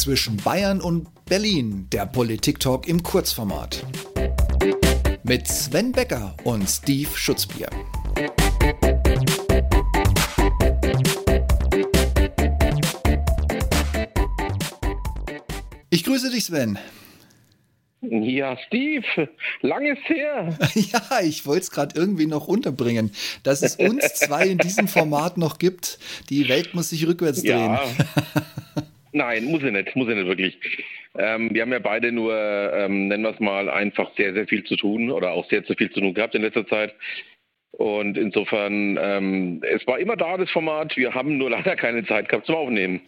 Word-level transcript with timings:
zwischen 0.00 0.38
Bayern 0.38 0.80
und 0.80 1.08
Berlin, 1.26 1.86
der 1.92 2.06
Politik-Talk 2.06 2.88
im 2.88 3.02
Kurzformat. 3.02 3.84
Mit 5.24 5.46
Sven 5.46 5.92
Becker 5.92 6.34
und 6.42 6.66
Steve 6.66 7.10
Schutzbier. 7.14 7.68
Ich 15.90 16.04
grüße 16.04 16.30
dich, 16.30 16.46
Sven. 16.46 16.78
Ja, 18.00 18.56
Steve, 18.66 19.04
lang 19.60 19.84
ist 19.84 20.08
her. 20.08 20.58
Ja, 20.74 21.20
ich 21.22 21.44
wollte 21.44 21.64
es 21.64 21.70
gerade 21.70 22.00
irgendwie 22.00 22.24
noch 22.24 22.48
unterbringen, 22.48 23.10
dass 23.42 23.60
es 23.60 23.76
uns 23.76 24.14
zwei 24.14 24.46
in 24.46 24.56
diesem 24.56 24.88
Format 24.88 25.36
noch 25.36 25.58
gibt. 25.58 25.98
Die 26.30 26.48
Welt 26.48 26.72
muss 26.72 26.88
sich 26.88 27.06
rückwärts 27.06 27.42
drehen. 27.42 27.74
Ja. 27.74 27.82
Nein, 29.12 29.44
muss 29.44 29.60
sie 29.60 29.70
nicht, 29.70 29.94
muss 29.96 30.06
sie 30.06 30.14
nicht 30.14 30.26
wirklich. 30.26 30.58
Ähm, 31.18 31.52
wir 31.52 31.62
haben 31.62 31.72
ja 31.72 31.80
beide 31.80 32.12
nur, 32.12 32.34
ähm, 32.34 33.08
nennen 33.08 33.24
wir 33.24 33.30
es 33.30 33.40
mal, 33.40 33.68
einfach 33.68 34.10
sehr, 34.16 34.32
sehr 34.32 34.46
viel 34.46 34.64
zu 34.64 34.76
tun 34.76 35.10
oder 35.10 35.32
auch 35.32 35.48
sehr 35.50 35.64
zu 35.64 35.74
viel 35.74 35.90
zu 35.90 36.00
tun 36.00 36.14
gehabt 36.14 36.34
in 36.34 36.42
letzter 36.42 36.66
Zeit. 36.66 36.94
Und 37.72 38.16
insofern, 38.16 38.98
ähm, 39.00 39.62
es 39.62 39.86
war 39.86 39.98
immer 39.98 40.16
da, 40.16 40.36
das 40.36 40.50
Format. 40.50 40.96
Wir 40.96 41.14
haben 41.14 41.38
nur 41.38 41.50
leider 41.50 41.76
keine 41.76 42.06
Zeit 42.06 42.28
gehabt 42.28 42.46
zum 42.46 42.54
Aufnehmen. 42.54 43.00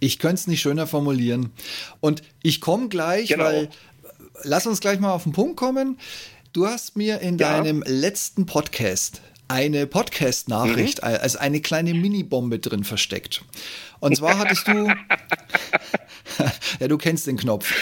Ich 0.00 0.18
könnte 0.18 0.36
es 0.36 0.46
nicht 0.46 0.60
schöner 0.60 0.86
formulieren. 0.86 1.52
Und 2.00 2.22
ich 2.42 2.60
komme 2.60 2.88
gleich, 2.88 3.28
genau. 3.28 3.44
weil 3.44 3.68
lass 4.42 4.66
uns 4.66 4.80
gleich 4.80 4.98
mal 4.98 5.12
auf 5.12 5.22
den 5.22 5.32
Punkt 5.32 5.56
kommen. 5.56 5.98
Du 6.52 6.66
hast 6.66 6.96
mir 6.96 7.20
in 7.20 7.38
ja. 7.38 7.56
deinem 7.56 7.82
letzten 7.86 8.46
Podcast 8.46 9.22
eine 9.48 9.86
Podcast-Nachricht 9.86 11.02
mhm. 11.02 11.08
als 11.08 11.36
eine 11.36 11.60
kleine 11.60 11.94
Mini-Bombe 11.94 12.58
drin 12.58 12.84
versteckt. 12.84 13.42
Und 14.00 14.16
zwar 14.16 14.38
hattest 14.38 14.68
du, 14.68 14.86
ja, 16.80 16.88
du 16.88 16.98
kennst 16.98 17.26
den 17.26 17.36
Knopf, 17.36 17.72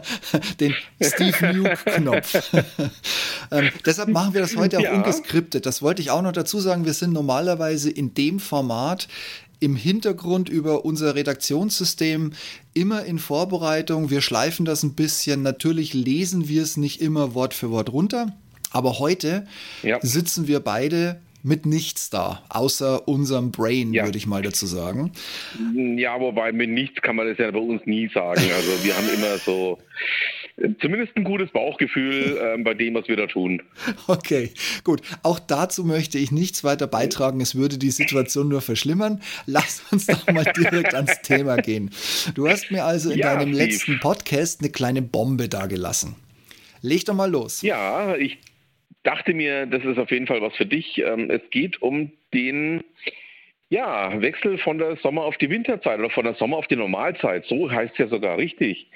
den 0.60 0.74
Steve 1.00 1.54
Nuke-Knopf. 1.54 2.52
ähm, 3.50 3.70
deshalb 3.84 4.08
machen 4.08 4.34
wir 4.34 4.40
das 4.40 4.56
heute 4.56 4.78
auch 4.78 4.82
ja. 4.82 4.94
ungeskriptet. 4.94 5.66
Das 5.66 5.82
wollte 5.82 6.02
ich 6.02 6.10
auch 6.10 6.22
noch 6.22 6.32
dazu 6.32 6.60
sagen. 6.60 6.84
Wir 6.84 6.94
sind 6.94 7.12
normalerweise 7.12 7.90
in 7.90 8.14
dem 8.14 8.40
Format 8.40 9.08
im 9.60 9.76
Hintergrund 9.76 10.48
über 10.48 10.84
unser 10.84 11.14
Redaktionssystem 11.14 12.32
immer 12.74 13.04
in 13.04 13.18
Vorbereitung. 13.18 14.08
Wir 14.10 14.20
schleifen 14.20 14.64
das 14.64 14.82
ein 14.82 14.94
bisschen. 14.94 15.42
Natürlich 15.42 15.94
lesen 15.94 16.48
wir 16.48 16.62
es 16.62 16.76
nicht 16.76 17.00
immer 17.00 17.34
Wort 17.34 17.54
für 17.54 17.70
Wort 17.70 17.92
runter. 17.92 18.32
Aber 18.72 18.98
heute 18.98 19.46
ja. 19.82 19.98
sitzen 20.02 20.46
wir 20.46 20.60
beide 20.60 21.20
mit 21.42 21.66
nichts 21.66 22.10
da, 22.10 22.42
außer 22.48 23.06
unserem 23.06 23.52
Brain, 23.52 23.92
ja. 23.92 24.04
würde 24.04 24.18
ich 24.18 24.26
mal 24.26 24.42
dazu 24.42 24.66
sagen. 24.66 25.12
Ja, 25.96 26.20
wobei 26.20 26.52
mit 26.52 26.70
nichts 26.70 27.00
kann 27.00 27.16
man 27.16 27.28
das 27.28 27.38
ja 27.38 27.50
bei 27.50 27.58
uns 27.58 27.82
nie 27.86 28.08
sagen. 28.12 28.42
Also 28.54 28.84
wir 28.84 28.96
haben 28.96 29.08
immer 29.14 29.38
so 29.38 29.78
zumindest 30.80 31.16
ein 31.16 31.24
gutes 31.24 31.50
Bauchgefühl 31.50 32.36
äh, 32.36 32.62
bei 32.62 32.74
dem, 32.74 32.94
was 32.94 33.08
wir 33.08 33.16
da 33.16 33.26
tun. 33.26 33.62
Okay, 34.08 34.50
gut. 34.84 35.02
Auch 35.22 35.38
dazu 35.38 35.84
möchte 35.84 36.18
ich 36.18 36.32
nichts 36.32 36.64
weiter 36.64 36.86
beitragen. 36.86 37.40
Es 37.40 37.54
würde 37.54 37.78
die 37.78 37.90
Situation 37.90 38.48
nur 38.48 38.60
verschlimmern. 38.60 39.20
Lass 39.46 39.82
uns 39.90 40.06
doch 40.06 40.26
mal 40.32 40.44
direkt 40.56 40.94
ans 40.94 41.22
Thema 41.22 41.56
gehen. 41.56 41.90
Du 42.34 42.48
hast 42.48 42.70
mir 42.70 42.84
also 42.84 43.10
in 43.10 43.18
ja, 43.18 43.34
deinem 43.34 43.54
Steve. 43.54 43.64
letzten 43.64 44.00
Podcast 44.00 44.60
eine 44.60 44.70
kleine 44.70 45.02
Bombe 45.02 45.48
dagelassen. 45.48 46.16
Leg 46.80 47.04
doch 47.04 47.14
mal 47.14 47.30
los. 47.30 47.62
Ja, 47.62 48.16
ich 48.16 48.38
dachte 49.02 49.34
mir, 49.34 49.66
das 49.66 49.84
ist 49.84 49.98
auf 49.98 50.10
jeden 50.10 50.26
Fall 50.26 50.42
was 50.42 50.56
für 50.56 50.66
dich. 50.66 50.98
Ähm, 50.98 51.30
es 51.30 51.42
geht 51.50 51.80
um 51.82 52.12
den 52.34 52.82
ja, 53.70 54.20
Wechsel 54.20 54.58
von 54.58 54.78
der 54.78 54.96
Sommer 54.96 55.24
auf 55.24 55.36
die 55.36 55.50
Winterzeit 55.50 55.98
oder 55.98 56.10
von 56.10 56.24
der 56.24 56.34
Sommer 56.34 56.56
auf 56.56 56.66
die 56.68 56.76
Normalzeit. 56.76 57.44
So 57.46 57.70
heißt 57.70 57.92
es 57.92 57.98
ja 57.98 58.08
sogar 58.08 58.38
richtig. 58.38 58.86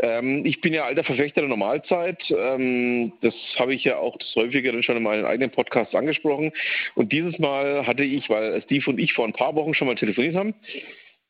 Ähm, 0.00 0.46
ich 0.46 0.60
bin 0.62 0.72
ja 0.72 0.84
alter 0.84 1.04
Verfechter 1.04 1.42
der 1.42 1.50
Normalzeit. 1.50 2.22
Ähm, 2.30 3.12
das 3.20 3.34
habe 3.58 3.74
ich 3.74 3.84
ja 3.84 3.98
auch 3.98 4.16
das 4.16 4.34
häufigere 4.34 4.82
schon 4.82 4.96
in 4.96 5.02
meinen 5.02 5.26
eigenen 5.26 5.50
Podcasts 5.50 5.94
angesprochen. 5.94 6.52
Und 6.94 7.12
dieses 7.12 7.38
Mal 7.38 7.86
hatte 7.86 8.04
ich, 8.04 8.30
weil 8.30 8.62
Steve 8.62 8.88
und 8.88 8.98
ich 8.98 9.12
vor 9.12 9.26
ein 9.26 9.34
paar 9.34 9.54
Wochen 9.54 9.74
schon 9.74 9.86
mal 9.86 9.96
telefoniert 9.96 10.36
haben 10.36 10.54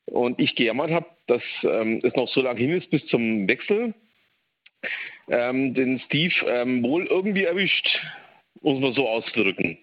und 0.06 0.38
ich 0.38 0.54
gejammert 0.54 0.92
habe, 0.92 1.06
dass 1.26 1.42
ähm, 1.64 2.00
es 2.04 2.14
noch 2.14 2.28
so 2.28 2.42
lange 2.42 2.60
hin 2.60 2.70
ist 2.70 2.91
bis 2.91 3.04
zum 3.06 3.48
Wechsel, 3.48 3.94
ähm, 5.28 5.75
den 5.75 6.00
Steve 6.06 6.34
ähm, 6.47 6.83
wohl 6.83 7.06
irgendwie 7.06 7.44
erwischt, 7.44 7.88
muss 8.60 8.81
man 8.81 8.94
so 8.94 9.09
ausdrücken. 9.09 9.78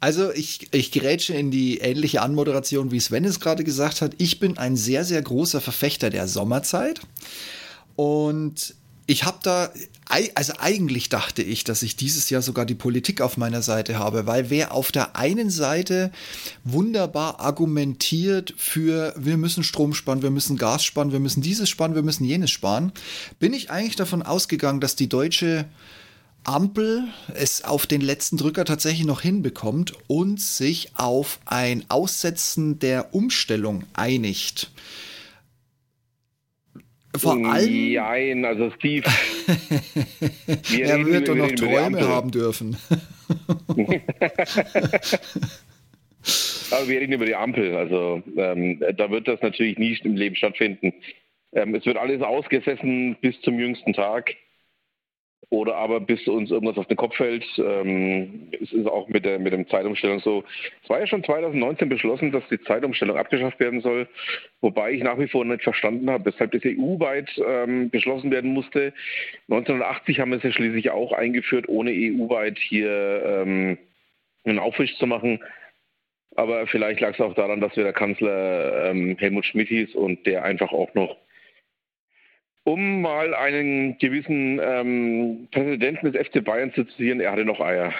Also 0.00 0.32
ich, 0.32 0.68
ich 0.72 0.90
gerätsche 0.90 1.34
in 1.34 1.52
die 1.52 1.78
ähnliche 1.78 2.22
Anmoderation, 2.22 2.90
wie 2.90 2.98
Sven 2.98 3.24
es 3.24 3.38
gerade 3.38 3.62
gesagt 3.62 4.02
hat. 4.02 4.14
Ich 4.18 4.40
bin 4.40 4.58
ein 4.58 4.74
sehr, 4.74 5.04
sehr 5.04 5.22
großer 5.22 5.60
Verfechter 5.60 6.10
der 6.10 6.26
Sommerzeit. 6.26 7.00
Und 7.94 8.74
ich 9.06 9.24
habe 9.24 9.38
da, 9.42 9.70
also 10.34 10.52
eigentlich 10.58 11.08
dachte 11.08 11.42
ich, 11.42 11.64
dass 11.64 11.82
ich 11.82 11.96
dieses 11.96 12.30
Jahr 12.30 12.42
sogar 12.42 12.64
die 12.64 12.74
Politik 12.74 13.20
auf 13.20 13.36
meiner 13.36 13.62
Seite 13.62 13.98
habe, 13.98 14.26
weil 14.26 14.48
wer 14.48 14.72
auf 14.72 14.92
der 14.92 15.16
einen 15.16 15.50
Seite 15.50 16.12
wunderbar 16.64 17.40
argumentiert 17.40 18.54
für, 18.56 19.12
wir 19.16 19.36
müssen 19.36 19.64
Strom 19.64 19.94
sparen, 19.94 20.22
wir 20.22 20.30
müssen 20.30 20.56
Gas 20.56 20.84
sparen, 20.84 21.12
wir 21.12 21.20
müssen 21.20 21.42
dieses 21.42 21.68
sparen, 21.68 21.94
wir 21.94 22.02
müssen 22.02 22.24
jenes 22.24 22.50
sparen, 22.50 22.92
bin 23.40 23.52
ich 23.52 23.70
eigentlich 23.70 23.96
davon 23.96 24.22
ausgegangen, 24.22 24.80
dass 24.80 24.94
die 24.94 25.08
deutsche 25.08 25.66
Ampel 26.44 27.04
es 27.34 27.64
auf 27.64 27.86
den 27.86 28.00
letzten 28.00 28.36
Drücker 28.36 28.64
tatsächlich 28.64 29.06
noch 29.06 29.20
hinbekommt 29.20 29.94
und 30.08 30.40
sich 30.40 30.90
auf 30.94 31.38
ein 31.44 31.84
Aussetzen 31.88 32.78
der 32.78 33.14
Umstellung 33.14 33.84
einigt. 33.94 34.70
Vor 37.16 37.32
allem. 37.32 37.92
Nein, 37.92 38.44
also 38.44 38.70
Steve. 38.78 39.08
er 40.80 41.04
wird 41.04 41.28
doch 41.28 41.34
noch 41.34 41.50
Träume 41.52 42.08
haben 42.08 42.30
dürfen. 42.30 42.76
Aber 46.70 46.88
wir 46.88 47.00
reden 47.00 47.12
über 47.12 47.26
die 47.26 47.34
Ampel. 47.34 47.76
Also 47.76 48.22
ähm, 48.36 48.80
da 48.96 49.10
wird 49.10 49.28
das 49.28 49.42
natürlich 49.42 49.78
nie 49.78 49.98
im 50.04 50.16
Leben 50.16 50.36
stattfinden. 50.36 50.94
Ähm, 51.52 51.74
es 51.74 51.84
wird 51.84 51.98
alles 51.98 52.22
ausgesessen 52.22 53.16
bis 53.20 53.38
zum 53.42 53.58
jüngsten 53.58 53.92
Tag 53.92 54.34
oder 55.52 55.76
aber 55.76 56.00
bis 56.00 56.26
uns 56.26 56.50
irgendwas 56.50 56.78
auf 56.78 56.86
den 56.86 56.96
Kopf 56.96 57.14
fällt. 57.14 57.44
Ähm, 57.58 58.48
es 58.58 58.72
ist 58.72 58.86
auch 58.86 59.06
mit 59.08 59.26
der, 59.26 59.38
mit 59.38 59.52
dem 59.52 59.68
Zeitumstellung 59.68 60.18
so. 60.20 60.44
Es 60.82 60.88
war 60.88 60.98
ja 60.98 61.06
schon 61.06 61.22
2019 61.22 61.90
beschlossen, 61.90 62.32
dass 62.32 62.42
die 62.50 62.60
Zeitumstellung 62.62 63.18
abgeschafft 63.18 63.60
werden 63.60 63.82
soll, 63.82 64.08
wobei 64.62 64.92
ich 64.92 65.02
nach 65.02 65.18
wie 65.18 65.28
vor 65.28 65.44
nicht 65.44 65.62
verstanden 65.62 66.08
habe, 66.08 66.24
weshalb 66.24 66.52
das 66.52 66.62
EU-weit 66.64 67.30
ähm, 67.46 67.90
beschlossen 67.90 68.30
werden 68.30 68.54
musste. 68.54 68.94
1980 69.50 70.20
haben 70.20 70.30
wir 70.30 70.38
es 70.38 70.42
ja 70.42 70.52
schließlich 70.52 70.90
auch 70.90 71.12
eingeführt, 71.12 71.68
ohne 71.68 71.90
EU-weit 71.90 72.58
hier 72.58 73.22
ähm, 73.22 73.76
einen 74.44 74.58
Aufwisch 74.58 74.96
zu 74.96 75.06
machen. 75.06 75.38
Aber 76.34 76.66
vielleicht 76.66 77.00
lag 77.00 77.12
es 77.12 77.20
auch 77.20 77.34
daran, 77.34 77.60
dass 77.60 77.76
wir 77.76 77.84
der 77.84 77.92
Kanzler 77.92 78.86
ähm, 78.86 79.18
Helmut 79.18 79.44
Schmidt 79.44 79.68
hieß 79.68 79.94
und 79.96 80.24
der 80.24 80.44
einfach 80.44 80.72
auch 80.72 80.94
noch 80.94 81.14
um 82.64 83.00
mal 83.02 83.34
einen 83.34 83.98
gewissen 83.98 84.60
ähm, 84.62 85.48
Präsidenten 85.50 86.12
des 86.12 86.26
FC 86.26 86.44
Bayern 86.44 86.72
zu 86.72 86.84
zitieren, 86.84 87.20
er 87.20 87.32
hatte 87.32 87.44
noch 87.44 87.60
Eier. 87.60 87.92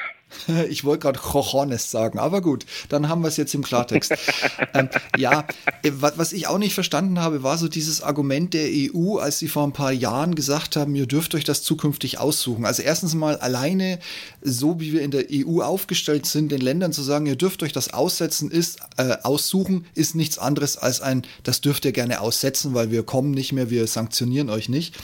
Ich 0.68 0.84
wollte 0.84 1.02
gerade 1.02 1.18
Cojones 1.18 1.90
sagen, 1.90 2.18
aber 2.18 2.40
gut, 2.40 2.66
dann 2.88 3.08
haben 3.08 3.22
wir 3.22 3.28
es 3.28 3.36
jetzt 3.36 3.54
im 3.54 3.62
Klartext. 3.62 4.12
ähm, 4.74 4.88
ja, 5.16 5.46
äh, 5.82 5.90
was 5.92 6.32
ich 6.32 6.46
auch 6.46 6.58
nicht 6.58 6.74
verstanden 6.74 7.20
habe, 7.20 7.42
war 7.42 7.58
so 7.58 7.68
dieses 7.68 8.02
Argument 8.02 8.54
der 8.54 8.68
EU, 8.70 9.18
als 9.18 9.38
sie 9.38 9.48
vor 9.48 9.64
ein 9.64 9.72
paar 9.72 9.92
Jahren 9.92 10.34
gesagt 10.34 10.76
haben, 10.76 10.94
ihr 10.94 11.06
dürft 11.06 11.34
euch 11.34 11.44
das 11.44 11.62
zukünftig 11.62 12.18
aussuchen. 12.18 12.64
Also 12.64 12.82
erstens 12.82 13.14
mal 13.14 13.36
alleine, 13.36 13.98
so 14.40 14.80
wie 14.80 14.92
wir 14.92 15.02
in 15.02 15.10
der 15.10 15.26
EU 15.30 15.60
aufgestellt 15.62 16.26
sind, 16.26 16.52
den 16.52 16.60
Ländern 16.60 16.92
zu 16.92 17.02
sagen, 17.02 17.26
ihr 17.26 17.36
dürft 17.36 17.62
euch 17.62 17.72
das 17.72 17.92
aussetzen, 17.92 18.50
ist 18.50 18.80
äh, 18.96 19.16
aussuchen, 19.22 19.86
ist 19.94 20.14
nichts 20.14 20.38
anderes 20.38 20.76
als 20.76 21.00
ein, 21.00 21.22
das 21.42 21.60
dürft 21.60 21.84
ihr 21.84 21.92
gerne 21.92 22.20
aussetzen, 22.20 22.74
weil 22.74 22.90
wir 22.90 23.02
kommen 23.02 23.32
nicht 23.32 23.52
mehr, 23.52 23.70
wir 23.70 23.86
sanktionieren 23.86 24.50
euch 24.50 24.68
nicht. 24.68 24.94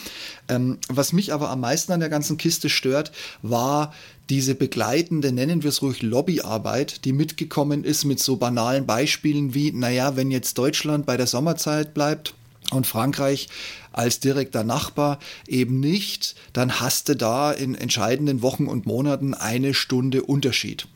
Ähm, 0.48 0.78
was 0.88 1.12
mich 1.12 1.32
aber 1.32 1.50
am 1.50 1.60
meisten 1.60 1.92
an 1.92 2.00
der 2.00 2.08
ganzen 2.08 2.38
Kiste 2.38 2.68
stört, 2.68 3.12
war 3.42 3.92
diese 4.30 4.54
begleitende, 4.54 5.32
nennen 5.32 5.62
wir 5.62 5.70
es 5.70 5.82
ruhig, 5.82 6.02
Lobbyarbeit, 6.02 7.04
die 7.04 7.12
mitgekommen 7.12 7.84
ist 7.84 8.04
mit 8.04 8.20
so 8.20 8.36
banalen 8.36 8.86
Beispielen 8.86 9.54
wie, 9.54 9.72
naja, 9.72 10.16
wenn 10.16 10.30
jetzt 10.30 10.58
Deutschland 10.58 11.06
bei 11.06 11.16
der 11.16 11.26
Sommerzeit 11.26 11.94
bleibt, 11.94 12.34
und 12.70 12.86
Frankreich 12.86 13.48
als 13.92 14.20
direkter 14.20 14.64
Nachbar 14.64 15.18
eben 15.46 15.80
nicht, 15.80 16.34
dann 16.52 16.80
hast 16.80 17.08
du 17.08 17.16
da 17.16 17.52
in 17.52 17.74
entscheidenden 17.74 18.42
Wochen 18.42 18.66
und 18.66 18.86
Monaten 18.86 19.34
eine 19.34 19.74
Stunde 19.74 20.22
Unterschied. 20.22 20.86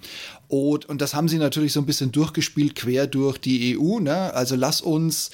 Und, 0.49 0.87
und 0.87 1.01
das 1.01 1.15
haben 1.15 1.29
sie 1.29 1.39
natürlich 1.39 1.73
so 1.73 1.81
ein 1.81 1.87
bisschen 1.87 2.13
durchgespielt, 2.13 2.75
quer 2.75 3.07
durch 3.07 3.39
die 3.39 3.79
EU. 3.79 4.01
Ne? 4.01 4.35
Also 4.35 4.55
lass 4.55 4.83
uns 4.83 5.31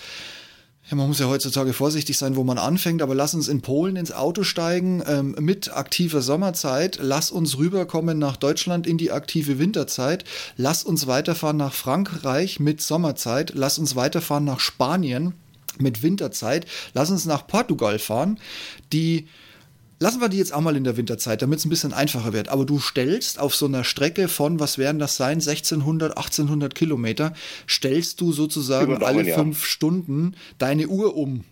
ja, 0.91 0.97
man 0.97 1.09
muss 1.09 1.19
ja 1.19 1.27
heutzutage 1.27 1.75
vorsichtig 1.75 2.17
sein, 2.17 2.37
wo 2.37 2.45
man 2.45 2.57
anfängt, 2.57 3.03
aber 3.03 3.15
lass 3.15 3.35
uns 3.35 3.49
in 3.49 3.61
Polen 3.61 3.97
ins 3.97 4.11
Auto 4.11 4.43
steigen 4.43 5.03
ähm, 5.07 5.37
mit 5.39 5.77
aktiver 5.77 6.23
Sommerzeit. 6.23 6.99
Lass 7.03 7.31
uns 7.31 7.59
rüberkommen 7.59 8.19
nach 8.19 8.37
Deutschland 8.37 8.87
in 8.87 8.97
die 8.97 9.13
aktive 9.13 9.59
Winterzeit. 9.59 10.25
Lass 10.57 10.85
uns 10.85 11.07
weiterfahren 11.07 11.59
nach 11.59 11.75
Frankreich 11.75 12.59
mit 12.59 12.81
Sommerzeit. 12.81 13.53
Lass 13.55 13.79
uns 13.79 13.97
weiterfahren 13.97 14.45
nach 14.45 14.61
Spanien 14.61 15.35
mit 15.79 16.03
Winterzeit. 16.03 16.67
Lass 16.95 17.11
uns 17.11 17.27
nach 17.27 17.47
Portugal 17.47 17.99
fahren. 17.99 18.39
Die 18.93 19.29
Lassen 20.01 20.21
wir 20.21 20.29
die 20.29 20.39
jetzt 20.39 20.55
auch 20.55 20.61
mal 20.61 20.77
in 20.77 20.85
der 20.85 20.97
Winterzeit, 20.97 21.43
damit 21.43 21.59
es 21.59 21.65
ein 21.65 21.71
bisschen 21.71 21.93
einfacher 21.93 22.33
wird. 22.33 22.49
Aber 22.49 22.65
du 22.65 22.79
stellst 22.79 23.41
auf 23.41 23.55
so 23.55 23.67
einer 23.67 23.83
Strecke 23.83 24.29
von, 24.29 24.61
was 24.61 24.79
werden 24.79 24.99
das 24.99 25.17
sein, 25.17 25.39
1600, 25.39 26.17
1800 26.17 26.75
Kilometer, 26.75 27.33
stellst 27.69 28.21
du 28.21 28.33
sozusagen 28.33 28.93
Daumen, 28.93 29.05
alle 29.05 29.25
fünf 29.25 29.61
ja. 29.61 29.67
Stunden 29.67 30.37
deine 30.59 30.87
Uhr 30.87 31.17
um. 31.17 31.45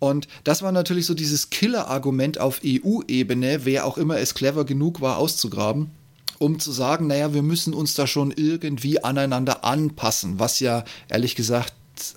Und 0.00 0.28
das 0.44 0.62
war 0.62 0.72
natürlich 0.72 1.06
so 1.06 1.14
dieses 1.14 1.50
Killer-Argument 1.50 2.38
auf 2.38 2.60
EU-Ebene, 2.64 3.64
wer 3.64 3.84
auch 3.84 3.98
immer 3.98 4.18
es 4.18 4.34
clever 4.34 4.64
genug 4.64 5.00
war, 5.00 5.18
auszugraben 5.18 5.90
um 6.38 6.60
zu 6.60 6.70
sagen, 6.70 7.08
naja, 7.08 7.34
wir 7.34 7.42
müssen 7.42 7.74
uns 7.74 7.94
da 7.94 8.06
schon 8.06 8.30
irgendwie 8.30 9.02
aneinander 9.02 9.64
anpassen, 9.64 10.38
was 10.38 10.60
ja 10.60 10.84
ehrlich 11.08 11.34
gesagt 11.34 11.74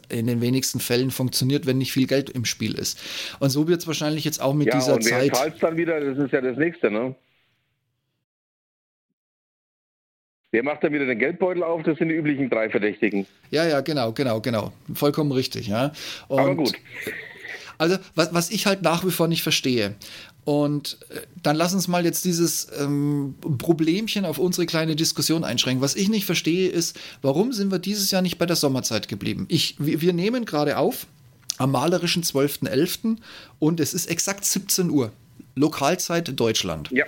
in 0.09 0.27
den 0.27 0.41
wenigsten 0.41 0.79
Fällen 0.79 1.11
funktioniert, 1.11 1.65
wenn 1.65 1.77
nicht 1.77 1.91
viel 1.91 2.07
Geld 2.07 2.29
im 2.29 2.45
Spiel 2.45 2.73
ist. 2.75 2.99
Und 3.39 3.49
so 3.49 3.67
wird 3.67 3.81
es 3.81 3.87
wahrscheinlich 3.87 4.25
jetzt 4.25 4.41
auch 4.41 4.53
mit 4.53 4.67
ja, 4.67 4.75
dieser 4.75 4.95
und 4.95 5.05
wer 5.05 5.19
Zeit. 5.19 5.35
Zahlt 5.35 5.63
dann 5.63 5.77
wieder, 5.77 5.99
das 5.99 6.17
ist 6.17 6.31
ja 6.31 6.41
das 6.41 6.57
nächste, 6.57 6.91
ne? 6.91 7.15
Wer 10.51 10.63
macht 10.63 10.83
dann 10.83 10.91
wieder 10.91 11.05
den 11.05 11.17
Geldbeutel 11.17 11.63
auf? 11.63 11.81
Das 11.83 11.97
sind 11.97 12.09
die 12.09 12.15
üblichen 12.15 12.49
drei 12.49 12.69
Verdächtigen. 12.69 13.25
Ja, 13.51 13.65
ja, 13.65 13.79
genau, 13.79 14.11
genau, 14.11 14.41
genau. 14.41 14.73
Vollkommen 14.93 15.31
richtig, 15.31 15.67
ja. 15.67 15.93
Und 16.27 16.39
Aber 16.39 16.55
gut. 16.55 16.73
Also, 17.81 17.97
was, 18.13 18.31
was 18.31 18.51
ich 18.51 18.67
halt 18.67 18.83
nach 18.83 19.03
wie 19.03 19.09
vor 19.09 19.27
nicht 19.27 19.41
verstehe, 19.41 19.95
und 20.43 20.97
äh, 21.09 21.21
dann 21.41 21.55
lass 21.55 21.73
uns 21.73 21.87
mal 21.87 22.05
jetzt 22.05 22.25
dieses 22.25 22.67
ähm, 22.79 23.35
Problemchen 23.57 24.25
auf 24.25 24.37
unsere 24.37 24.65
kleine 24.65 24.95
Diskussion 24.95 25.43
einschränken. 25.43 25.81
Was 25.81 25.95
ich 25.95 26.09
nicht 26.09 26.25
verstehe, 26.25 26.69
ist, 26.69 26.99
warum 27.21 27.53
sind 27.53 27.71
wir 27.71 27.79
dieses 27.79 28.11
Jahr 28.11 28.21
nicht 28.21 28.37
bei 28.37 28.45
der 28.45 28.55
Sommerzeit 28.55 29.07
geblieben? 29.07 29.45
Ich, 29.49 29.75
wir, 29.79 30.01
wir 30.01 30.13
nehmen 30.13 30.45
gerade 30.45 30.77
auf 30.77 31.07
am 31.57 31.71
malerischen 31.71 32.23
12.11. 32.23 33.17
und 33.59 33.79
es 33.79 33.93
ist 33.93 34.07
exakt 34.07 34.45
17 34.45 34.89
Uhr. 34.89 35.11
Lokalzeit 35.55 36.39
Deutschland. 36.39 36.89
Ja. 36.91 37.05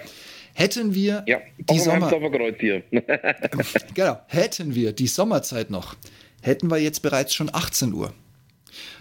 Hätten 0.53 0.93
wir 0.93 1.23
ja, 1.27 1.39
die 1.57 1.79
Sommer 1.79 2.09
genau, 3.95 4.19
hätten 4.27 4.75
wir 4.75 4.91
die 4.93 5.07
Sommerzeit 5.07 5.71
noch, 5.71 5.95
hätten 6.41 6.69
wir 6.69 6.77
jetzt 6.77 7.01
bereits 7.01 7.33
schon 7.33 7.49
18 7.51 7.93
Uhr. 7.93 8.13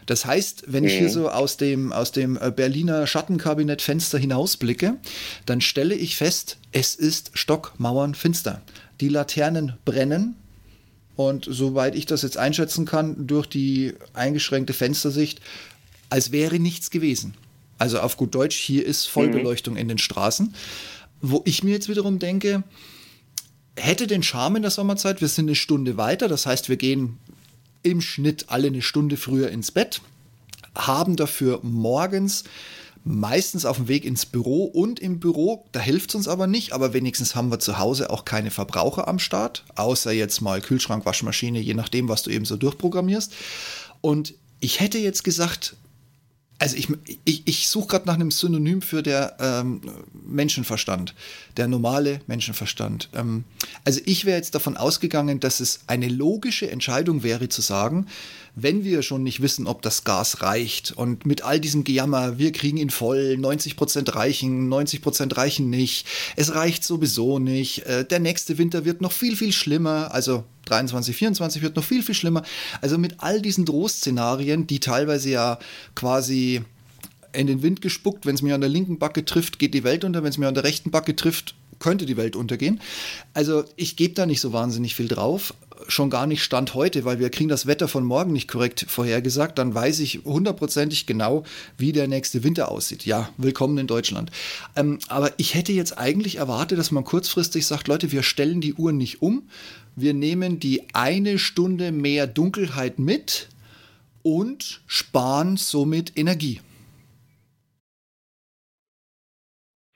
Das 0.06 0.26
heißt, 0.26 0.64
wenn 0.67 0.84
ich 0.84 0.94
hier 0.94 1.08
mhm. 1.08 1.12
so 1.12 1.29
aus 1.31 1.56
dem, 1.56 1.93
aus 1.93 2.12
dem 2.12 2.37
äh, 2.40 2.50
Berliner 2.50 3.06
Schattenkabinettfenster 3.06 4.19
hinausblicke, 4.19 4.96
dann 5.46 5.61
stelle 5.61 5.94
ich 5.94 6.17
fest, 6.17 6.58
es 6.73 6.94
ist 6.94 7.31
stockmauernfinster. 7.34 8.62
Die 9.00 9.08
Laternen 9.08 9.75
brennen, 9.84 10.37
und 11.14 11.46
soweit 11.49 11.94
ich 11.94 12.06
das 12.06 12.23
jetzt 12.23 12.37
einschätzen 12.37 12.87
kann, 12.87 13.26
durch 13.26 13.46
die 13.46 13.94
eingeschränkte 14.14 14.73
Fenstersicht, 14.73 15.40
als 16.08 16.32
wäre 16.32 16.58
nichts 16.58 16.90
gewesen. 16.90 17.35
Also 17.78 18.00
auf 18.00 18.17
gut 18.17 18.35
Deutsch, 18.35 18.56
hier 18.56 18.87
ist 18.87 19.06
Vollbeleuchtung 19.06 19.75
mhm. 19.75 19.81
in 19.81 19.88
den 19.88 19.99
Straßen. 19.99 20.55
Wo 21.20 21.43
ich 21.44 21.62
mir 21.62 21.73
jetzt 21.73 21.88
wiederum 21.88 22.19
denke, 22.19 22.64
hätte 23.76 24.06
den 24.06 24.23
Charme 24.23 24.56
in 24.56 24.62
der 24.62 24.70
Sommerzeit, 24.70 25.20
wir 25.20 25.28
sind 25.28 25.46
eine 25.46 25.55
Stunde 25.55 25.96
weiter, 25.96 26.28
das 26.28 26.46
heißt, 26.46 26.69
wir 26.69 26.76
gehen 26.76 27.19
im 27.82 28.00
Schnitt 28.00 28.46
alle 28.49 28.69
eine 28.69 28.82
Stunde 28.82 29.17
früher 29.17 29.50
ins 29.50 29.70
Bett, 29.70 30.00
haben 30.75 31.17
dafür 31.17 31.61
morgens 31.62 32.44
meistens 33.05 33.64
auf 33.64 33.79
dem 33.79 33.88
Weg 33.88 34.05
ins 34.05 34.26
Büro 34.26 34.64
und 34.64 35.00
im 35.00 35.19
Büro, 35.19 35.67
da 35.73 35.81
hilft 35.81 36.11
es 36.11 36.14
uns 36.14 36.29
aber 36.29 36.46
nicht, 36.46 36.73
aber 36.73 36.93
wenigstens 36.93 37.34
haben 37.34 37.50
wir 37.50 37.58
zu 37.58 37.79
Hause 37.79 38.11
auch 38.11 38.25
keine 38.25 38.50
Verbraucher 38.50 39.08
am 39.08 39.19
Start, 39.19 39.64
außer 39.75 40.12
jetzt 40.12 40.40
mal 40.40 40.61
Kühlschrank, 40.61 41.05
Waschmaschine, 41.05 41.61
je 41.61 41.75
nachdem, 41.75 42.08
was 42.08 42.23
du 42.23 42.31
eben 42.31 42.44
so 42.44 42.56
durchprogrammierst. 42.56 43.32
Und 44.00 44.35
ich 44.61 44.78
hätte 44.78 44.99
jetzt 44.99 45.25
gesagt, 45.25 45.75
also 46.58 46.76
ich, 46.76 46.88
ich, 47.25 47.43
ich 47.46 47.69
suche 47.69 47.88
gerade 47.88 48.06
nach 48.06 48.14
einem 48.14 48.31
Synonym 48.31 48.82
für 48.82 49.02
der 49.02 49.37
ähm, 49.40 49.81
Menschenverstand, 50.12 51.14
der 51.56 51.66
normale 51.66 52.20
Menschenverstand. 52.28 53.08
Ähm, 53.14 53.44
also 53.84 54.00
ich 54.04 54.25
wäre 54.25 54.37
jetzt 54.37 54.54
davon 54.54 54.76
ausgegangen, 54.76 55.40
dass 55.40 55.58
es 55.58 55.81
eine 55.88 56.08
logische 56.08 56.70
Entscheidung 56.70 57.25
wäre 57.25 57.49
zu 57.49 57.62
sagen, 57.62 58.06
wenn 58.54 58.84
wir 58.84 59.02
schon 59.02 59.22
nicht 59.22 59.40
wissen, 59.40 59.66
ob 59.66 59.82
das 59.82 60.04
Gas 60.04 60.43
reicht 60.43 60.93
und 60.93 61.26
mit 61.26 61.43
all 61.43 61.58
diesem 61.58 61.84
Gejammer, 61.84 62.38
wir 62.38 62.52
kriegen 62.52 62.76
ihn 62.76 62.90
voll, 62.90 63.38
90 63.38 63.76
Prozent 63.76 64.14
reichen, 64.14 64.69
90 64.69 65.02
Prozent 65.02 65.37
reichen 65.37 65.70
nicht, 65.70 66.06
es 66.37 66.54
reicht 66.54 66.84
sowieso 66.84 67.38
nicht, 67.38 67.87
äh, 67.87 68.04
der 68.04 68.20
nächste 68.20 68.58
Winter 68.58 68.84
wird 68.84 69.00
noch 69.00 69.12
viel, 69.12 69.37
viel 69.37 69.52
schlimmer, 69.52 70.12
also 70.12 70.44
23, 70.67 71.17
24 71.17 71.62
wird 71.62 71.76
noch 71.76 71.85
viel, 71.85 72.03
viel 72.03 72.14
schlimmer. 72.14 72.43
Also 72.81 72.99
mit 72.99 73.17
all 73.19 73.41
diesen 73.43 73.64
Drohszenarien, 73.64 74.67
die 74.67 74.81
teilweise 74.81 75.31
ja 75.31 75.59
quasi 75.94 76.62
in 77.32 77.47
den 77.47 77.62
Wind 77.62 77.81
gespuckt, 77.81 78.26
wenn 78.26 78.35
es 78.35 78.43
mir 78.43 78.55
an 78.55 78.61
der 78.61 78.70
linken 78.70 78.99
Backe 78.99 79.25
trifft, 79.25 79.59
geht 79.59 79.75
die 79.75 79.85
Welt 79.85 80.05
unter, 80.05 80.23
wenn 80.23 80.31
es 80.31 80.38
mir 80.38 80.49
an 80.49 80.55
der 80.55 80.64
rechten 80.64 80.91
Backe 80.91 81.17
trifft, 81.17 81.55
könnte 81.82 82.06
die 82.06 82.17
Welt 82.17 82.37
untergehen. 82.37 82.81
Also 83.34 83.64
ich 83.76 83.96
gebe 83.96 84.14
da 84.14 84.25
nicht 84.25 84.40
so 84.40 84.52
wahnsinnig 84.52 84.94
viel 84.94 85.08
drauf 85.08 85.52
schon 85.88 86.11
gar 86.11 86.26
nicht 86.26 86.43
Stand 86.43 86.75
heute, 86.75 87.05
weil 87.05 87.19
wir 87.19 87.31
kriegen 87.31 87.49
das 87.49 87.67
Wetter 87.67 87.88
von 87.88 88.05
morgen 88.05 88.32
nicht 88.32 88.49
korrekt 88.49 88.87
vorhergesagt, 88.88 89.58
dann 89.58 89.75
weiß 89.75 90.00
ich 90.00 90.20
hundertprozentig 90.25 91.06
genau, 91.06 91.44
wie 91.76 91.93
der 91.93 92.08
nächste 92.08 92.44
Winter 92.44 92.70
aussieht. 92.70 93.05
Ja, 93.06 93.31
willkommen 93.37 93.79
in 93.79 93.87
Deutschland. 93.87 94.31
Ähm, 94.76 94.99
aber 95.08 95.32
ich 95.37 95.55
hätte 95.55 95.73
jetzt 95.73 95.99
eigentlich 95.99 96.37
erwartet, 96.37 96.79
dass 96.79 96.90
man 96.90 97.05
kurzfristig 97.05 97.67
sagt, 97.67 97.88
Leute, 97.88 98.12
wir 98.12 98.23
stellen 98.23 98.61
die 98.61 98.75
Uhr 98.75 98.93
nicht 98.93 99.23
um, 99.23 99.49
wir 99.96 100.14
nehmen 100.14 100.61
die 100.61 100.82
eine 100.94 101.38
Stunde 101.38 101.93
mehr 101.93 102.26
Dunkelheit 102.26 102.99
mit 102.99 103.49
und 104.23 104.82
sparen 104.87 105.56
somit 105.56 106.12
Energie. 106.17 106.61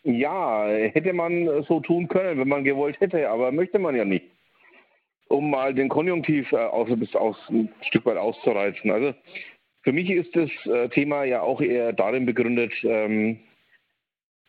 Ja, 0.09 0.69
hätte 0.69 1.13
man 1.13 1.65
so 1.65 1.81
tun 1.81 2.07
können, 2.07 2.39
wenn 2.39 2.49
man 2.49 2.63
gewollt 2.63 3.01
hätte, 3.01 3.29
aber 3.29 3.51
möchte 3.51 3.79
man 3.79 3.97
ja 3.97 4.05
nicht 4.05 4.25
um 5.29 5.51
mal 5.51 5.75
den 5.75 5.89
Konjunktiv 5.89 6.53
äh, 6.53 6.57
aus, 6.57 6.89
aus, 7.15 7.37
ein 7.51 7.69
Stück 7.83 8.07
weit 8.07 8.17
auszureizen. 8.17 8.91
Also 8.91 9.15
für 9.83 9.93
mich 9.93 10.11
ist 10.11 10.35
das 10.37 10.51
äh, 10.67 10.89
Thema 10.91 11.25
ja 11.25 11.43
auch 11.43 11.61
eher 11.61 11.93
darin 11.93 12.27
begründet, 12.27 12.73
ähm, 12.83 13.39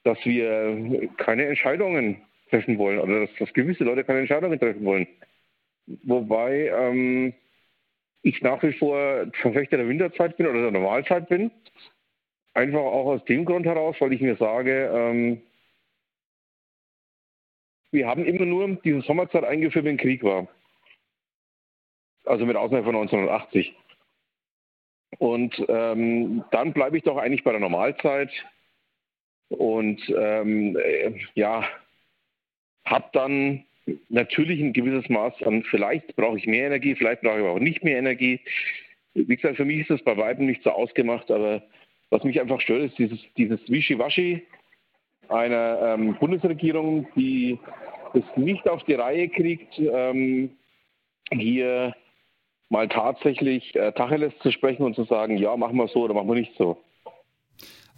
dass 0.04 0.24
wir 0.26 1.10
keine 1.18 1.46
Entscheidungen 1.46 2.22
treffen 2.50 2.78
wollen 2.78 3.00
oder 3.00 3.22
dass, 3.22 3.30
dass, 3.40 3.54
gewisse 3.54 3.84
Leute 3.84 4.04
keine 4.04 4.20
Entscheidungen 4.20 4.60
treffen 4.60 4.86
wollen. 4.86 5.08
Wobei 6.04 6.68
ähm, 6.68 7.34
ich 8.22 8.42
nach 8.42 8.62
wie 8.64 8.74
vor 8.74 9.26
Verfechter 9.42 9.78
der 9.78 9.90
Winterzeit 9.90 10.38
bin 10.38 10.48
oder 10.48 10.62
der 10.62 10.72
Normalzeit 10.72 11.30
bin. 11.30 11.52
Einfach 12.58 12.80
auch 12.80 13.06
aus 13.06 13.26
dem 13.26 13.46
Grund 13.46 13.66
heraus, 13.66 13.96
weil 14.00 14.14
ich 14.14 14.22
mir 14.22 14.36
sage, 14.36 14.90
ähm, 14.94 15.42
wir 17.92 18.08
haben 18.08 18.26
immer 18.26 18.46
nur 18.46 18.76
diese 18.84 19.02
Sommerzeit 19.02 19.44
eingeführt, 19.44 19.86
wenn 19.86 19.98
Krieg 19.98 20.24
war 20.24 20.48
also 22.28 22.46
mit 22.46 22.56
Ausnahme 22.56 22.84
von 22.84 22.96
1980. 22.96 23.74
Und 25.20 25.66
ähm, 25.70 26.44
dann 26.52 26.74
bleibe 26.74 26.98
ich 26.98 27.04
doch 27.04 27.18
eigentlich 27.18 27.44
bei 27.44 27.52
der 27.52 27.62
Normalzeit 27.62 28.30
und 29.50 30.02
ähm, 30.10 30.78
äh, 30.78 31.14
ja, 31.34 31.66
habe 32.86 33.10
dann 33.14 33.64
natürlich 34.10 34.60
ein 34.60 34.74
gewisses 34.74 35.10
Maß 35.10 35.42
an, 35.44 35.64
vielleicht 35.64 36.16
brauche 36.18 36.38
ich 36.38 36.46
mehr 36.46 36.68
Energie, 36.68 36.96
vielleicht 36.96 37.22
brauche 37.22 37.38
ich 37.38 37.44
aber 37.44 37.54
auch 37.54 37.60
nicht 37.60 37.84
mehr 37.84 37.98
Energie. 37.98 38.42
Wie 39.14 39.36
gesagt, 39.36 39.56
für 39.56 39.66
mich 39.66 39.80
ist 39.80 39.90
das 39.90 40.04
bei 40.04 40.18
Weitem 40.18 40.46
nicht 40.46 40.64
so 40.64 40.72
ausgemacht, 40.72 41.32
aber 41.32 41.64
was 42.10 42.24
mich 42.24 42.40
einfach 42.40 42.62
stört, 42.62 42.84
ist 42.84 42.98
dieses, 42.98 43.20
dieses 43.38 43.60
Wischiwaschi 43.68 44.44
einer 45.30 45.80
ähm, 45.82 46.16
Bundesregierung, 46.20 47.08
die 47.16 47.60
es 48.14 48.24
nicht 48.36 48.68
auf 48.70 48.84
die 48.86 48.94
Reihe 48.94 49.30
kriegt, 49.30 49.78
ähm, 49.78 50.52
hier 51.32 51.94
mal 52.70 52.88
tatsächlich 52.88 53.76
äh, 53.76 53.92
Tacheles 53.92 54.34
zu 54.42 54.52
sprechen 54.52 54.84
und 54.84 54.96
zu 54.96 55.04
sagen, 55.06 55.38
ja, 55.38 55.56
machen 55.58 55.78
wir 55.78 55.88
so 55.88 56.04
oder 56.04 56.14
machen 56.14 56.28
wir 56.28 56.36
nicht 56.36 56.54
so. 56.58 56.82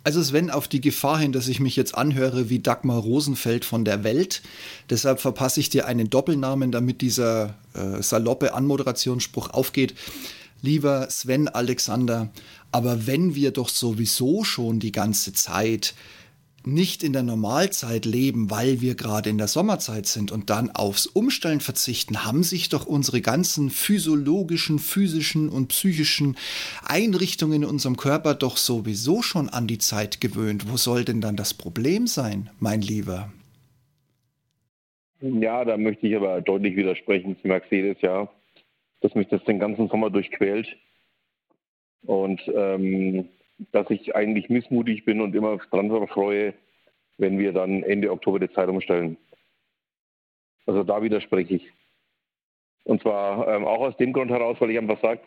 Also 0.03 0.21
Sven, 0.23 0.49
auf 0.49 0.67
die 0.67 0.79
Gefahr 0.79 1.19
hin, 1.19 1.33
dass 1.33 1.49
ich 1.49 1.59
mich 1.59 1.75
jetzt 1.75 1.93
anhöre 1.93 2.49
wie 2.49 2.59
Dagmar 2.59 2.99
Rosenfeld 2.99 3.65
von 3.65 3.83
der 3.83 4.03
Welt. 4.03 4.41
Deshalb 4.89 5.19
verpasse 5.19 5.59
ich 5.59 5.69
dir 5.69 5.87
einen 5.87 6.09
Doppelnamen, 6.09 6.71
damit 6.71 7.01
dieser 7.01 7.55
äh, 7.75 8.01
saloppe 8.01 8.53
Anmoderationsspruch 8.53 9.49
aufgeht. 9.49 9.93
Lieber 10.61 11.09
Sven 11.09 11.47
Alexander, 11.47 12.29
aber 12.71 13.07
wenn 13.07 13.35
wir 13.35 13.51
doch 13.51 13.69
sowieso 13.69 14.43
schon 14.43 14.79
die 14.79 14.91
ganze 14.91 15.33
Zeit 15.33 15.93
nicht 16.65 17.03
in 17.03 17.13
der 17.13 17.23
Normalzeit 17.23 18.05
leben, 18.05 18.51
weil 18.51 18.81
wir 18.81 18.95
gerade 18.95 19.29
in 19.29 19.37
der 19.37 19.47
Sommerzeit 19.47 20.05
sind 20.05 20.31
und 20.31 20.49
dann 20.49 20.69
aufs 20.71 21.05
Umstellen 21.05 21.61
verzichten, 21.61 22.25
haben 22.25 22.43
sich 22.43 22.69
doch 22.69 22.85
unsere 22.85 23.21
ganzen 23.21 23.69
physiologischen, 23.69 24.79
physischen 24.79 25.49
und 25.49 25.69
psychischen 25.69 26.37
Einrichtungen 26.85 27.63
in 27.63 27.69
unserem 27.69 27.97
Körper 27.97 28.35
doch 28.35 28.57
sowieso 28.57 29.21
schon 29.21 29.49
an 29.49 29.67
die 29.67 29.77
Zeit 29.77 30.21
gewöhnt. 30.21 30.69
Wo 30.69 30.77
soll 30.77 31.05
denn 31.05 31.21
dann 31.21 31.35
das 31.35 31.53
Problem 31.53 32.07
sein, 32.07 32.49
mein 32.59 32.81
Lieber? 32.81 33.31
Ja, 35.21 35.65
da 35.65 35.77
möchte 35.77 36.07
ich 36.07 36.15
aber 36.15 36.41
deutlich 36.41 36.75
widersprechen 36.75 37.35
zu 37.41 37.47
Mercedes, 37.47 37.97
ja, 38.01 38.29
dass 39.01 39.15
mich 39.15 39.27
das 39.27 39.43
den 39.45 39.59
ganzen 39.59 39.87
Sommer 39.87 40.09
durchquält. 40.09 40.67
Und 42.05 42.41
ähm, 42.55 43.29
dass 43.71 43.89
ich 43.89 44.15
eigentlich 44.15 44.49
missmutig 44.49 45.05
bin 45.05 45.21
und 45.21 45.35
immer 45.35 45.57
dran 45.57 46.07
freue, 46.07 46.53
wenn 47.17 47.37
wir 47.37 47.51
dann 47.51 47.83
Ende 47.83 48.11
Oktober 48.11 48.39
die 48.39 48.51
Zeit 48.51 48.69
umstellen. 48.69 49.17
Also 50.65 50.83
da 50.83 51.01
widerspreche 51.01 51.55
ich. 51.55 51.71
Und 52.85 53.01
zwar 53.01 53.47
ähm, 53.47 53.65
auch 53.65 53.81
aus 53.81 53.97
dem 53.97 54.13
Grund 54.13 54.31
heraus, 54.31 54.57
weil 54.59 54.71
ich 54.71 54.77
einfach 54.77 55.01
sage, 55.01 55.21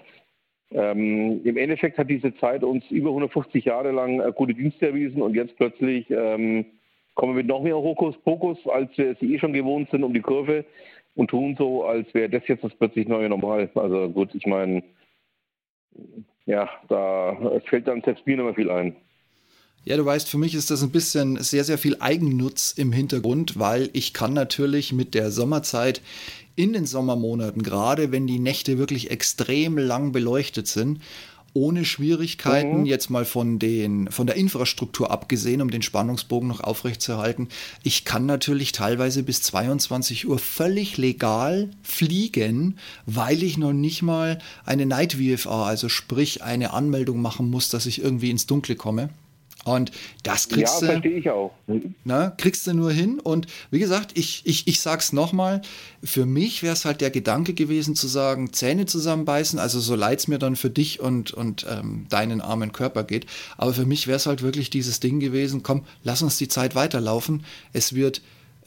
ähm, 0.71 1.43
im 1.45 1.57
Endeffekt 1.57 1.99
hat 1.99 2.09
diese 2.09 2.35
Zeit 2.37 2.64
uns 2.64 2.85
über 2.91 3.11
150 3.11 3.64
Jahre 3.67 3.93
lang 3.93 4.21
äh, 4.21 4.33
gute 4.35 4.55
Dienste 4.55 4.87
erwiesen 4.87 5.21
und 5.21 5.35
jetzt 5.35 5.57
plötzlich 5.57 6.11
ähm, 6.11 6.64
kommen 7.14 7.35
wir 7.35 7.43
mit 7.43 7.47
noch 7.47 7.62
mehr 7.62 7.76
Hokuspokus, 7.76 8.67
als 8.69 8.97
wir 8.97 9.11
es 9.11 9.23
eh 9.23 9.38
schon 9.38 9.52
gewohnt 9.52 9.91
sind, 9.91 10.02
um 10.02 10.14
die 10.14 10.21
Kurve 10.21 10.64
und 11.14 11.28
tun 11.28 11.57
so, 11.59 11.85
als 11.85 12.12
wäre 12.14 12.31
das 12.31 12.42
jetzt 12.47 12.64
das 12.64 12.75
plötzlich 12.75 13.09
neue 13.09 13.28
Normal. 13.28 13.71
Also 13.75 14.09
gut, 14.09 14.35
ich 14.35 14.47
meine, 14.47 14.83
ja, 16.47 16.69
da 16.88 17.37
fällt 17.66 17.87
dann 17.87 18.02
selbst 18.02 18.26
mir 18.26 18.37
nicht 18.37 18.45
mehr 18.45 18.54
viel 18.54 18.71
ein. 18.71 18.97
Ja, 19.85 19.97
du 19.97 20.04
weißt, 20.04 20.31
für 20.31 20.38
mich 20.38 20.54
ist 20.54 20.71
das 20.71 20.83
ein 20.85 20.92
bisschen 20.92 21.38
sehr, 21.38 21.64
sehr 21.64 21.76
viel 21.76 21.97
Eigennutz 21.99 22.73
im 22.73 22.92
Hintergrund, 22.92 23.59
weil 23.59 23.90
ich 23.92 24.14
kann 24.14 24.33
natürlich 24.33 24.92
mit 24.92 25.14
der 25.14 25.33
Sommerzeit 25.33 26.00
in 26.54 26.73
den 26.73 26.87
Sommermonaten, 26.87 27.62
gerade 27.62 28.12
wenn 28.12 28.28
die 28.28 28.38
Nächte 28.38 28.78
wirklich 28.78 29.11
extrem 29.11 29.78
lang 29.78 30.12
beleuchtet 30.12 30.69
sind, 30.69 31.00
ohne 31.55 31.85
Schwierigkeiten, 31.85 32.81
mhm. 32.81 32.87
jetzt 32.87 33.11
mal 33.11 33.25
von, 33.25 33.59
den, 33.59 34.11
von 34.11 34.27
der 34.27 34.37
Infrastruktur 34.37 35.11
abgesehen, 35.11 35.61
um 35.61 35.71
den 35.71 35.83
Spannungsbogen 35.83 36.49
noch 36.49 36.61
aufrechtzuerhalten. 36.61 37.49
Ich 37.83 38.05
kann 38.05 38.27
natürlich 38.27 38.73
teilweise 38.73 39.23
bis 39.23 39.43
22 39.43 40.29
Uhr 40.29 40.39
völlig 40.39 40.97
legal 40.97 41.71
fliegen, 41.83 42.79
weil 43.07 43.43
ich 43.43 43.59
noch 43.59 43.73
nicht 43.73 44.03
mal 44.03 44.39
eine 44.65 44.87
Night 44.87 45.15
VFA, 45.15 45.67
also 45.67 45.89
sprich 45.89 46.43
eine 46.43 46.73
Anmeldung 46.73 47.21
machen 47.21 47.51
muss, 47.51 47.69
dass 47.69 47.87
ich 47.87 48.03
irgendwie 48.03 48.31
ins 48.31 48.47
Dunkle 48.47 48.77
komme. 48.77 49.11
Und 49.64 49.92
das 50.25 50.49
kriegst 50.49 50.75
ja, 50.75 50.81
du. 50.81 50.87
verstehe 50.87 51.19
ich 51.19 51.31
auch. 51.31 51.52
Na, 52.04 52.31
kriegst 52.31 52.66
du 52.66 52.75
nur 52.75 52.90
hin. 52.90 53.21
Und 53.21 53.47
wie 53.71 53.78
gesagt, 53.78 54.19
ich, 54.19 54.42
ich, 54.45 54.66
ich 54.66 54.81
sag's 54.81 55.12
nochmal, 55.12 55.62
für 56.02 56.26
mich 56.26 56.62
wäre 56.62 56.73
es 56.73 56.85
halt 56.85 57.00
der 57.00 57.11
Gedanke 57.11 57.54
gewesen 57.54 57.95
zu 57.95 58.09
sagen, 58.09 58.52
Zähne 58.52 58.87
zusammenbeißen, 58.87 59.59
also 59.59 59.78
so 59.78 59.95
leid's 59.95 60.26
mir 60.26 60.38
dann 60.38 60.57
für 60.57 60.71
dich 60.71 61.00
und, 61.00 61.33
und 61.33 61.64
ähm, 61.71 62.07
deinen 62.09 62.40
armen 62.40 62.73
Körper 62.73 63.04
geht. 63.04 63.26
Aber 63.57 63.73
für 63.73 63.87
mich 63.87 64.09
wäre 64.09 64.16
es 64.16 64.26
halt 64.26 64.42
wirklich 64.42 64.71
dieses 64.71 64.99
Ding 64.99 65.21
gewesen, 65.21 65.62
komm, 65.62 65.85
lass 66.02 66.23
uns 66.23 66.38
die 66.38 66.49
Zeit 66.49 66.75
weiterlaufen. 66.75 67.45
Es 67.73 67.95
wird 67.95 68.21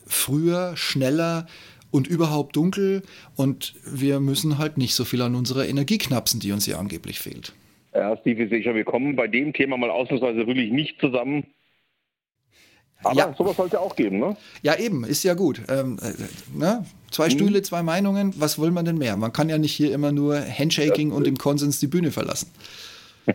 früher, 0.08 0.78
schneller 0.78 1.48
und 1.92 2.08
überhaupt 2.08 2.56
dunkel 2.56 3.04
und 3.36 3.74
wir 3.86 4.20
müssen 4.20 4.58
halt 4.58 4.78
nicht 4.78 4.96
so 4.96 5.04
viel 5.04 5.22
an 5.22 5.36
unserer 5.36 5.68
Energie 5.68 5.98
knapsen, 5.98 6.40
die 6.40 6.52
uns 6.52 6.66
ja 6.66 6.78
angeblich 6.78 7.20
fehlt. 7.20 7.54
Ja, 7.96 8.18
Steve, 8.18 8.48
sicher, 8.50 8.76
wir 8.76 8.84
kommen 8.84 9.16
bei 9.16 9.28
dem 9.28 9.54
Thema 9.54 9.78
mal 9.78 9.90
ausnahmsweise 9.90 10.46
wirklich 10.46 10.70
nicht 10.72 11.00
zusammen. 11.00 11.46
Aber 13.04 13.16
ja. 13.16 13.34
sowas 13.38 13.56
sollte 13.56 13.80
auch 13.80 13.96
geben, 13.96 14.20
ne? 14.20 14.36
Ja, 14.64 14.76
eben, 14.76 15.06
ist 15.06 15.24
ja 15.24 15.34
gut. 15.34 15.62
Ähm, 15.70 15.98
äh, 16.02 16.12
ne? 16.58 16.86
Zwei 17.12 17.28
mhm. 17.28 17.32
Stühle, 17.32 17.62
zwei 17.62 17.84
Meinungen, 17.84 18.34
was 18.38 18.60
will 18.60 18.72
man 18.72 18.84
denn 18.84 18.98
mehr? 18.98 19.16
Man 19.16 19.32
kann 19.32 19.48
ja 19.48 19.58
nicht 19.58 19.74
hier 19.74 19.94
immer 19.94 20.12
nur 20.12 20.38
Handshaking 20.42 21.12
ja. 21.12 21.16
und 21.16 21.26
im 21.28 21.38
Konsens 21.38 21.80
die 21.80 21.88
Bühne 21.88 22.12
verlassen. 22.12 22.50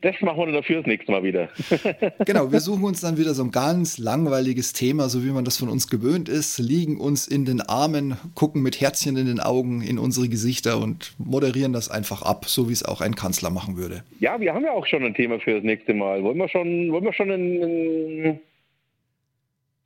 Das 0.00 0.20
machen 0.20 0.46
wir 0.46 0.52
dafür 0.52 0.78
das 0.78 0.86
nächste 0.86 1.12
Mal 1.12 1.22
wieder. 1.22 1.48
genau, 2.24 2.50
wir 2.50 2.60
suchen 2.60 2.84
uns 2.84 3.00
dann 3.00 3.18
wieder 3.18 3.34
so 3.34 3.44
ein 3.44 3.50
ganz 3.50 3.98
langweiliges 3.98 4.72
Thema, 4.72 5.08
so 5.08 5.24
wie 5.24 5.30
man 5.30 5.44
das 5.44 5.58
von 5.58 5.68
uns 5.68 5.88
gewöhnt 5.88 6.28
ist, 6.28 6.58
liegen 6.58 6.98
uns 7.00 7.26
in 7.26 7.44
den 7.44 7.60
Armen, 7.60 8.16
gucken 8.34 8.62
mit 8.62 8.80
Herzchen 8.80 9.16
in 9.16 9.26
den 9.26 9.40
Augen 9.40 9.82
in 9.82 9.98
unsere 9.98 10.28
Gesichter 10.28 10.80
und 10.80 11.14
moderieren 11.18 11.72
das 11.72 11.90
einfach 11.90 12.22
ab, 12.22 12.46
so 12.46 12.68
wie 12.68 12.72
es 12.72 12.84
auch 12.84 13.00
ein 13.00 13.14
Kanzler 13.14 13.50
machen 13.50 13.76
würde. 13.76 14.02
Ja, 14.20 14.40
wir 14.40 14.54
haben 14.54 14.64
ja 14.64 14.72
auch 14.72 14.86
schon 14.86 15.04
ein 15.04 15.14
Thema 15.14 15.38
für 15.40 15.54
das 15.54 15.64
nächste 15.64 15.94
Mal. 15.94 16.22
Wollen 16.22 16.38
wir 16.38 16.48
schon, 16.48 16.90
wollen 16.92 17.04
wir 17.04 17.12
schon 17.12 17.30
einen, 17.30 18.40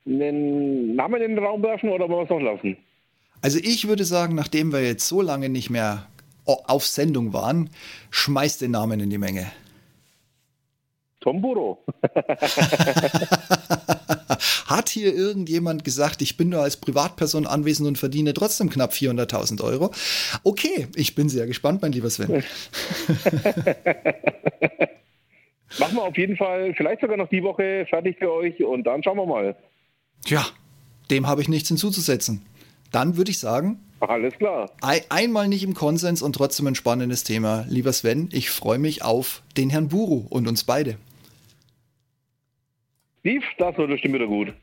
einen 0.06 0.94
Namen 0.94 1.22
in 1.22 1.36
den 1.36 1.44
Raum 1.44 1.62
werfen 1.62 1.88
oder 1.90 2.08
wollen 2.08 2.20
wir 2.20 2.24
es 2.24 2.30
noch 2.30 2.40
laufen? 2.40 2.76
Also 3.40 3.58
ich 3.62 3.86
würde 3.86 4.04
sagen, 4.04 4.34
nachdem 4.34 4.72
wir 4.72 4.84
jetzt 4.84 5.08
so 5.08 5.22
lange 5.22 5.48
nicht 5.48 5.70
mehr 5.70 6.06
auf 6.48 6.86
Sendung 6.86 7.32
waren, 7.32 7.70
schmeißt 8.10 8.60
den 8.62 8.72
Namen 8.72 9.00
in 9.00 9.10
die 9.10 9.18
Menge. 9.18 9.50
Tom 11.20 11.40
Burrow. 11.42 11.78
Hat 14.66 14.88
hier 14.88 15.14
irgendjemand 15.14 15.84
gesagt, 15.84 16.22
ich 16.22 16.36
bin 16.36 16.50
nur 16.50 16.60
als 16.60 16.76
Privatperson 16.76 17.46
anwesend 17.46 17.88
und 17.88 17.98
verdiene 17.98 18.32
trotzdem 18.34 18.70
knapp 18.70 18.92
400.000 18.92 19.62
Euro? 19.64 19.90
Okay, 20.44 20.86
ich 20.94 21.14
bin 21.14 21.28
sehr 21.28 21.46
gespannt, 21.46 21.82
mein 21.82 21.92
lieber 21.92 22.08
Sven. 22.10 22.30
Machen 25.78 25.96
wir 25.96 26.02
auf 26.02 26.16
jeden 26.16 26.36
Fall 26.36 26.72
vielleicht 26.74 27.00
sogar 27.00 27.16
noch 27.16 27.28
die 27.28 27.42
Woche 27.42 27.86
fertig 27.90 28.18
für 28.18 28.32
euch 28.32 28.62
und 28.62 28.84
dann 28.84 29.02
schauen 29.02 29.16
wir 29.16 29.26
mal. 29.26 29.56
Tja, 30.24 30.46
dem 31.10 31.26
habe 31.26 31.42
ich 31.42 31.48
nichts 31.48 31.68
hinzuzusetzen. 31.68 32.46
Dann 32.90 33.16
würde 33.16 33.30
ich 33.30 33.38
sagen, 33.38 33.80
alles 34.00 34.34
klar. 34.34 34.70
Ein, 34.80 35.00
einmal 35.08 35.48
nicht 35.48 35.64
im 35.64 35.74
Konsens 35.74 36.22
und 36.22 36.34
trotzdem 36.34 36.68
ein 36.68 36.74
spannendes 36.74 37.24
Thema. 37.24 37.64
Lieber 37.68 37.92
Sven, 37.92 38.28
ich 38.32 38.50
freue 38.50 38.78
mich 38.78 39.02
auf 39.02 39.42
den 39.56 39.70
Herrn 39.70 39.88
Buru 39.88 40.24
und 40.28 40.46
uns 40.46 40.64
beide. 40.64 40.96
Steve, 43.20 43.44
das 43.58 43.76
wird 43.76 43.88
bestimmt 43.88 44.14
wieder 44.14 44.26
gut. 44.26 44.54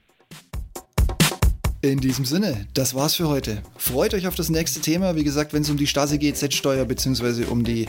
In 1.81 1.99
diesem 1.99 2.25
Sinne, 2.25 2.65
das 2.73 2.95
war's 2.95 3.15
für 3.15 3.27
heute. 3.27 3.61
Freut 3.77 4.15
euch 4.15 4.25
auf 4.27 4.33
das 4.33 4.49
nächste 4.49 4.81
Thema. 4.81 5.15
Wie 5.15 5.23
gesagt, 5.23 5.53
wenn 5.53 5.61
es 5.61 5.69
um 5.69 5.77
die 5.77 5.85
Stasi-GEZ-Steuer 5.85 6.85
bzw. 6.85 7.45
um 7.45 7.63
die 7.63 7.87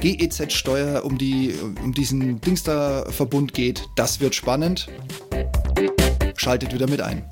GEZ-Steuer, 0.00 1.04
um, 1.04 1.16
die, 1.16 1.54
um 1.84 1.92
diesen 1.92 2.40
Dingster-Verbund 2.40 3.54
geht, 3.54 3.86
das 3.94 4.20
wird 4.20 4.34
spannend. 4.34 4.88
Schaltet 6.36 6.74
wieder 6.74 6.88
mit 6.88 7.02
ein. 7.02 7.24